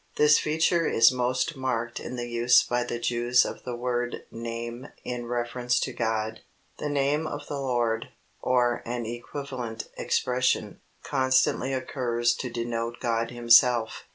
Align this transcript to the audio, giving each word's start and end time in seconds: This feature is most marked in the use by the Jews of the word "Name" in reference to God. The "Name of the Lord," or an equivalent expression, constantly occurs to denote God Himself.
This 0.15 0.39
feature 0.39 0.87
is 0.87 1.11
most 1.11 1.55
marked 1.55 1.99
in 1.99 2.15
the 2.15 2.27
use 2.27 2.63
by 2.63 2.83
the 2.83 2.97
Jews 2.97 3.45
of 3.45 3.61
the 3.65 3.75
word 3.75 4.23
"Name" 4.31 4.87
in 5.03 5.27
reference 5.27 5.79
to 5.81 5.93
God. 5.93 6.39
The 6.79 6.89
"Name 6.89 7.27
of 7.27 7.45
the 7.45 7.59
Lord," 7.59 8.07
or 8.41 8.81
an 8.83 9.05
equivalent 9.05 9.89
expression, 9.99 10.81
constantly 11.03 11.71
occurs 11.71 12.33
to 12.37 12.49
denote 12.49 12.99
God 12.99 13.29
Himself. 13.29 14.05